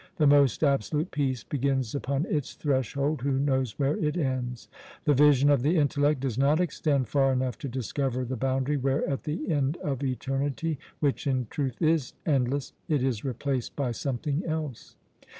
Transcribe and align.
The 0.15 0.25
most 0.25 0.63
absolute 0.63 1.11
peace 1.11 1.43
begins 1.43 1.93
upon 1.93 2.25
its 2.25 2.55
threshold 2.55 3.21
who 3.21 3.33
knows 3.37 3.77
where 3.77 3.95
it 3.97 4.17
ends? 4.17 4.67
The 5.03 5.13
vision 5.13 5.51
of 5.51 5.61
the 5.61 5.77
intellect 5.77 6.21
does 6.21 6.39
not 6.39 6.59
extend 6.59 7.07
far 7.07 7.31
enough 7.31 7.55
to 7.59 7.69
discover 7.69 8.25
the 8.25 8.35
boundary 8.35 8.77
where, 8.77 9.07
at 9.07 9.25
the 9.25 9.47
end 9.47 9.77
of 9.83 10.01
eternity 10.03 10.79
which 11.01 11.27
in 11.27 11.45
truth 11.51 11.79
is 11.83 12.13
endless 12.25 12.73
it 12.89 13.03
is 13.03 13.23
replaced 13.23 13.75
by 13.75 13.91
something 13.91 14.43
else." 14.47 14.95